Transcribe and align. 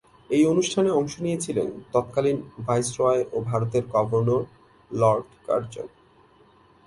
এই 0.29 0.43
অনুষ্ঠানে 0.45 0.89
অংশ 0.91 1.13
নিয়েছিলেন 1.19 1.69
তৎকালীন 1.93 2.37
ভাইসরয় 2.65 3.21
ও 3.33 3.37
ভারতের 3.41 3.83
গভর্নর 3.87 4.41
লর্ড 4.91 5.27
কার্জন। 5.45 5.87